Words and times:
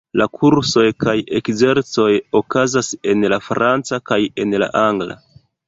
La 0.19 0.25
kursoj 0.35 0.85
kaj 1.03 1.13
ekzercoj 1.39 2.09
okazas 2.41 2.91
en 3.13 3.29
la 3.37 3.41
franca 3.51 4.03
kaj 4.13 4.21
en 4.47 4.59
la 4.67 4.75
angla. 4.85 5.23